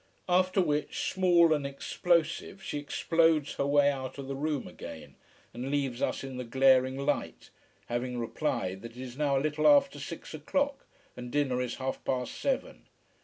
[0.27, 5.13] After which, small and explosive, she explodes her way out of the room again,
[5.53, 7.51] and leaves us in the glaring light,
[7.85, 12.03] having replied that it is now a little after six o'clock, and dinner is half
[12.03, 12.87] past seven.